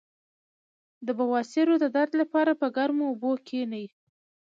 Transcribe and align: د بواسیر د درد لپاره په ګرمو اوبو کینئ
د 1.05 1.07
بواسیر 1.19 1.67
د 1.79 1.85
درد 1.95 2.11
لپاره 2.21 2.51
په 2.61 2.67
ګرمو 2.75 3.05
اوبو 3.11 3.31
کینئ 3.47 3.85